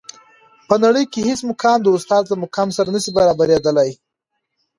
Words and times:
په 0.67 0.75
نړۍ 0.83 1.05
کي 1.13 1.21
هیڅ 1.29 1.39
مقام 1.51 1.77
د 1.83 1.87
استاد 1.97 2.23
له 2.31 2.35
مقام 2.43 2.69
سره 2.77 2.89
نسي 2.95 3.11
برابري 3.17 3.57
دلای. 3.65 3.91